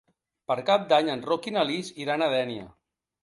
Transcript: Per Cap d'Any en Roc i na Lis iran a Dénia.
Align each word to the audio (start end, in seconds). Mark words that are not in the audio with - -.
Per 0.51 0.55
Cap 0.69 0.87
d'Any 0.93 1.11
en 1.17 1.21
Roc 1.27 1.45
i 1.51 1.53
na 1.57 1.67
Lis 1.71 1.93
iran 2.05 2.25
a 2.25 2.31
Dénia. 2.35 2.65